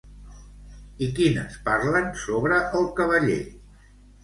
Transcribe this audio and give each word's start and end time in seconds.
I 1.07 1.09
quines 1.19 1.59
parlen 1.69 2.09
sobre 2.23 2.59
el 2.83 2.91
cavaller? 3.03 3.39